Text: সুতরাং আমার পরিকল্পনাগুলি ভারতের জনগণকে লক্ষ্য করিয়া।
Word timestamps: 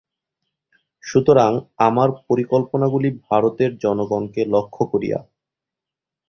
সুতরাং 1.03 1.51
আমার 1.87 2.09
পরিকল্পনাগুলি 2.27 3.09
ভারতের 3.27 3.71
জনগণকে 3.77 4.41
লক্ষ্য 4.45 4.83
করিয়া। 4.85 5.19